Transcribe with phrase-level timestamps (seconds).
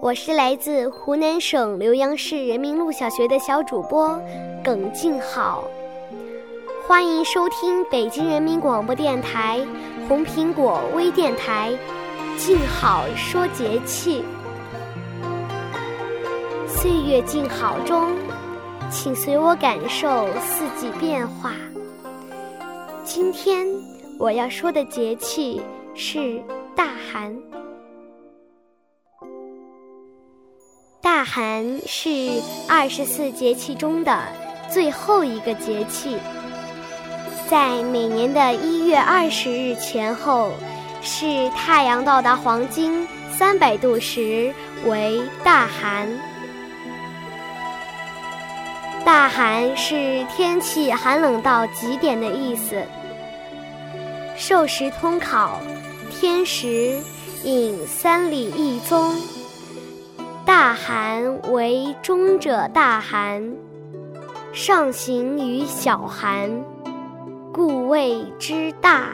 [0.00, 4.20] 我是来自湖南省浏阳市人民路小学的小主播
[4.62, 5.64] 耿静好，
[6.86, 9.64] 欢迎收听北京人民广播电台
[10.08, 11.72] 红苹果微电台
[12.38, 14.22] 《静好说节气》。
[16.68, 18.10] 岁月静好中，
[18.90, 21.52] 请随我感受四季变化。
[23.04, 23.66] 今天。
[24.18, 25.62] 我要说的节气
[25.94, 26.42] 是
[26.76, 27.34] 大寒。
[31.20, 32.30] 大寒是
[32.66, 34.22] 二十四节气中的
[34.72, 36.16] 最后一个节气，
[37.46, 40.50] 在每年的一月二十日前后，
[41.02, 44.50] 是太阳到达黄金三百度时
[44.86, 46.08] 为大寒。
[49.04, 52.82] 大寒是天气寒冷到极点的意思。
[54.38, 55.60] 授时通考，
[56.10, 56.98] 天时
[57.44, 59.14] 引三里一宗。
[60.50, 63.54] 大寒为中者大寒，
[64.52, 66.50] 上行于小寒，
[67.52, 69.10] 故谓之大。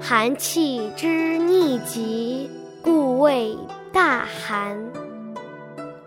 [0.00, 2.50] 寒气之逆极，
[2.82, 3.54] 故谓
[3.92, 4.82] 大寒。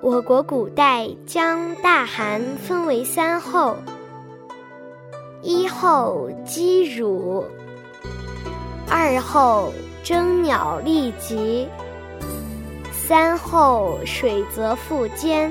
[0.02, 3.78] 我国古代将大寒分为三候：
[5.44, 7.46] 一候积乳。
[8.90, 9.72] 二候
[10.04, 11.68] 征鸟立疾，
[13.08, 15.50] 三后水泽复坚。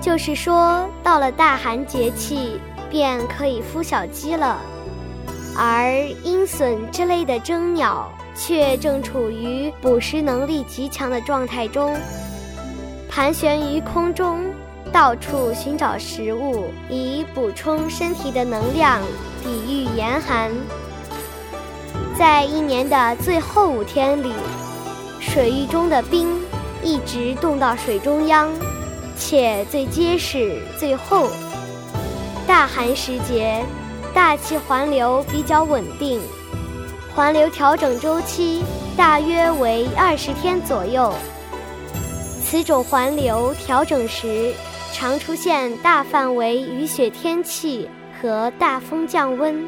[0.00, 4.58] 就是说，到了大寒节气，便可以孵小鸡了。
[5.56, 5.90] 而
[6.22, 11.96] 鹰隼之类的征鸟，却正处于捕食能力极强的状态中，
[13.08, 14.44] 盘旋于空中，
[14.92, 19.00] 到处寻找食物，以补充身体的能量，
[19.42, 20.52] 抵御严寒。
[22.16, 24.32] 在一年的最后五天里，
[25.30, 26.28] 水域中的冰
[26.82, 28.48] 一直冻到水中央，
[29.18, 31.28] 且最结实、最厚。
[32.46, 33.64] 大寒时节，
[34.14, 36.20] 大气环流比较稳定，
[37.14, 38.62] 环流调整周期
[38.96, 41.12] 大约为二十天左右。
[42.44, 44.52] 此种环流调整时，
[44.92, 47.88] 常出现大范围雨雪天气
[48.20, 49.66] 和大风降温。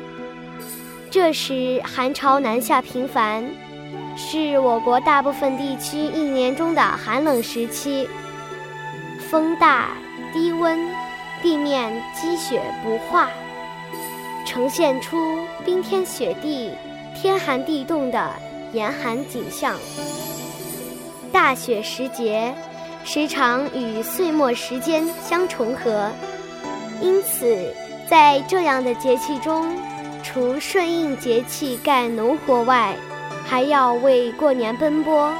[1.10, 3.42] 这时寒潮南下频繁，
[4.16, 8.08] 是我国大部分地区一年中的寒冷时期。
[9.30, 9.88] 风大
[10.32, 10.78] 低温，
[11.42, 13.28] 地面积雪不化，
[14.46, 16.72] 呈现出冰天雪地、
[17.14, 18.30] 天寒地冻的
[18.72, 19.76] 严寒景象。
[21.32, 22.54] 大雪时节，
[23.04, 26.10] 时常与岁末时间相重合，
[27.02, 27.74] 因此
[28.08, 29.66] 在这样的节气中。
[30.22, 32.96] 除顺应节气干农活外，
[33.46, 35.32] 还要为过年奔波。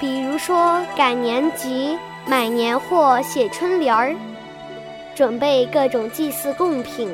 [0.00, 4.16] 比如说赶年集、买年货、写春联儿，
[5.14, 7.08] 准备各种祭祀贡品，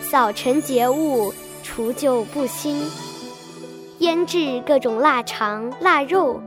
[0.00, 2.80] 扫尘节物，除旧布新，
[3.98, 6.40] 腌制各种腊肠、腊肉，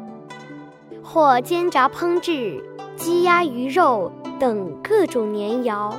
[1.03, 2.63] 或煎炸烹制
[2.95, 5.93] 鸡鸭鱼肉等各种年肴。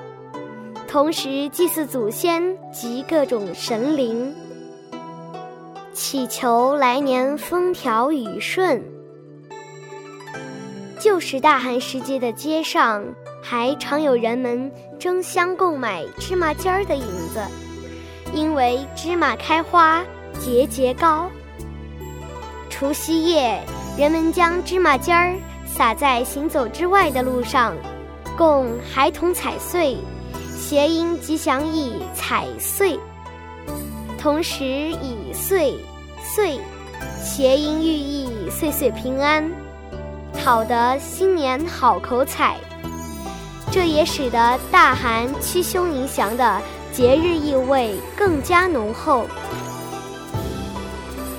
[0.88, 4.35] 同时祭祀祖先及各种神灵，
[5.96, 8.84] 祈求来年风调雨顺。
[11.00, 13.02] 旧时大寒时节的街上，
[13.43, 14.70] 还常有人们
[15.00, 17.43] 争相购买芝麻尖儿的影子，
[18.34, 20.04] 因为芝麻开花
[20.38, 21.31] 节节高。
[22.69, 23.58] 除夕夜，
[23.96, 25.34] 人们将芝麻尖儿
[25.64, 27.75] 撒在行走之外的路上，
[28.37, 29.96] 供孩童踩碎。
[30.58, 32.99] 谐音吉祥意“踩碎”，
[34.18, 35.76] 同时以“岁
[36.22, 36.58] ”“岁”
[37.22, 39.50] 谐音寓意“岁岁平安”。
[40.32, 42.56] 讨得新年好口彩。
[43.70, 49.26] 这也使得大寒驱凶迎祥的节日意味更加浓厚。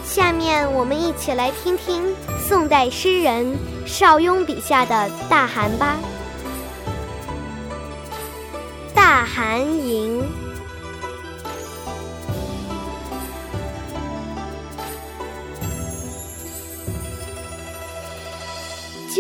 [0.03, 5.95] 下面我们一起来听听宋代诗人邵雍笔下的大寒吧。
[8.93, 10.21] 大寒吟，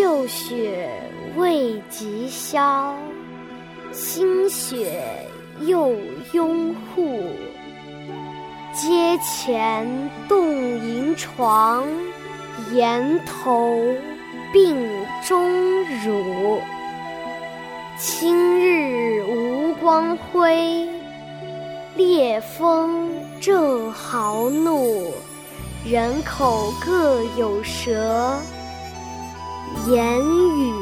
[0.07, 0.89] 旧雪
[1.35, 2.95] 未及消，
[3.91, 5.03] 新雪
[5.59, 5.93] 又
[6.31, 7.19] 拥护。
[8.73, 9.85] 阶前
[10.29, 10.47] 动
[10.79, 11.85] 银床，
[12.71, 13.77] 檐头
[14.53, 14.77] 病
[15.27, 15.43] 钟
[16.05, 16.61] 乳。
[17.97, 20.87] 今日无光辉，
[21.97, 23.09] 烈风
[23.41, 25.11] 正豪怒。
[25.85, 28.39] 人口各有舌，
[29.87, 30.73] 言语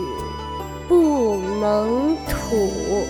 [0.87, 3.07] 不能吐。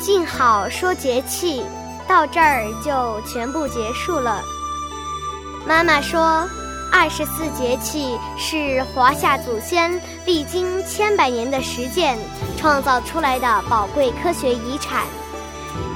[0.00, 1.62] 静好说节气，
[2.08, 4.42] 到这儿就全部结束了。
[5.66, 6.48] 妈妈说，
[6.90, 12.18] 二十四节气是华夏祖先历经千百年的实践
[12.56, 15.04] 创造出来的宝贵科学遗产，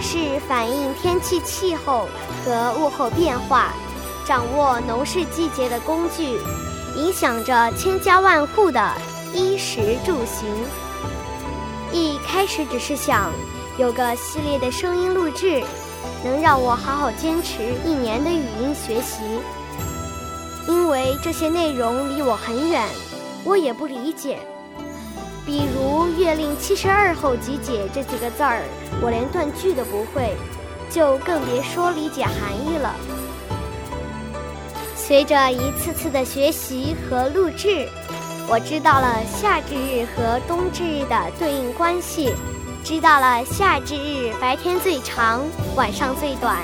[0.01, 2.09] 是反映天气气候
[2.45, 3.73] 和物候变化、
[4.27, 6.39] 掌握农事季节的工具，
[6.97, 8.93] 影响着千家万户的
[9.33, 10.49] 衣食住行。
[11.93, 13.31] 一开始只是想。
[13.77, 15.61] 有个系列的声音录制，
[16.23, 19.25] 能让我好好坚持一年的语音学习。
[20.69, 22.89] 因为这些内容离我很远，
[23.43, 24.39] 我也不理解。
[25.47, 28.63] 比如“月令七十二候集解”这几个字儿，
[29.03, 30.35] 我连断句都不会，
[30.89, 32.95] 就更别说理解含义了。
[34.97, 37.87] 随着一次次的学习和录制，
[38.49, 42.33] 我知道了夏至日和冬至日的对应关系。
[42.83, 45.43] 知道了，夏至日白天最长，
[45.77, 46.59] 晚上最短，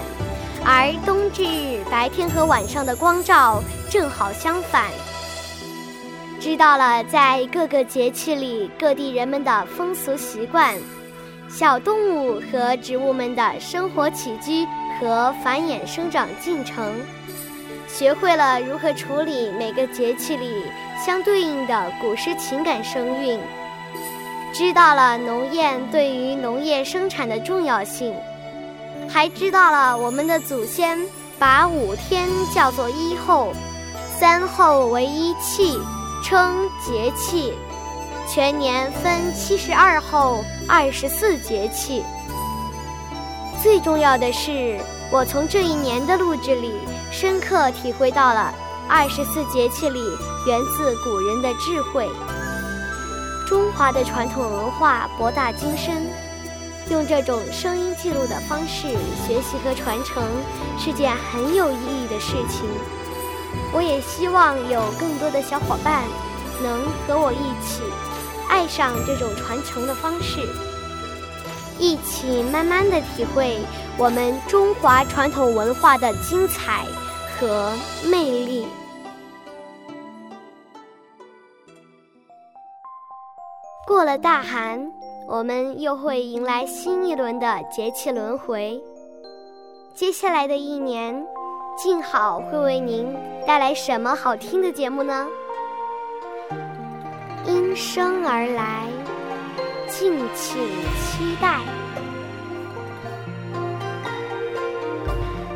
[0.65, 4.87] 而冬至日白天和晚上的光照正好相反。
[6.41, 10.75] 知道了，在各个节气里，各地人们的风俗习惯，
[11.51, 14.67] 小动物和植物们的生活起居
[14.99, 16.99] 和繁衍生长进程，
[17.87, 20.65] 学会了如何处理每个节气里
[21.05, 23.39] 相对应的古诗情感声韵。
[24.55, 28.15] 知道了农谚对于农业生产的重要性，
[29.11, 30.99] 还知道了我们的祖先
[31.39, 33.53] 把五天叫做一候，
[34.19, 35.79] 三候为一气，
[36.23, 37.55] 称节气。
[38.29, 42.05] 全年分七十二候，二十四节气。
[43.63, 44.79] 最重要的是，
[45.11, 46.73] 我从这一年的录制里，
[47.11, 48.55] 深刻体会到了
[48.89, 50.01] 二十四节气里
[50.47, 52.09] 源自古人的智慧。
[53.49, 56.07] 中华的传统文化博大精深，
[56.89, 58.87] 用这种声音记录的方式
[59.27, 60.23] 学习和传承
[60.79, 62.65] 是件很有意义的事情。
[63.73, 66.05] 我也希望有更多的小伙伴
[66.63, 67.83] 能和我一起
[68.49, 70.41] 爱上这种传承的方式，
[71.79, 73.59] 一起慢慢的体会
[73.97, 76.85] 我们中华传统文化的精彩
[77.39, 77.73] 和
[78.05, 78.67] 魅力。
[83.87, 84.81] 过了大寒，
[85.29, 88.81] 我们又会迎来新一轮的节气轮回。
[89.95, 91.27] 接下来的一年，
[91.83, 95.27] 静好会为您带来什么好听的节目呢？
[97.47, 98.87] 因声而来，
[99.89, 100.59] 敬请
[101.01, 101.61] 期待。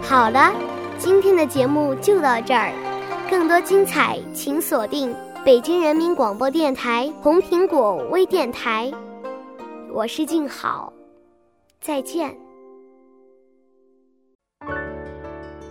[0.01, 0.51] 好了，
[0.97, 2.73] 今天的节目就到这儿，
[3.29, 5.15] 更多精彩，请锁定。
[5.45, 8.91] 北京人民广播电台红苹果微电台，
[9.93, 10.91] 我是静好，
[11.83, 12.44] 再见。